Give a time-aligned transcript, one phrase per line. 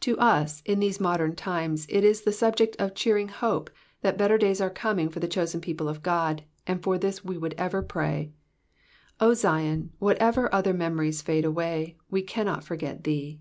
[0.00, 3.70] To us, in these modern times, it is the subject of cheering hope
[4.02, 7.38] that better days are coming for the chosen people of God, and for this we
[7.38, 8.30] would ever pray.
[9.20, 13.40] O Zion, whatever other memories fade away, we cannot forget thee.